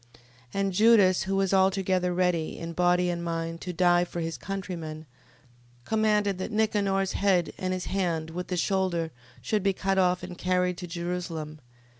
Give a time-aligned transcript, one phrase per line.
[0.15, 0.19] 15:30.
[0.55, 5.05] And Judas, who was altogether ready, in body and mind, to die for his countrymen,
[5.85, 9.11] commanded that Nicanor's head, and his hand, with the shoulder,
[9.43, 11.59] should be cut off, and carried to Jerusalem.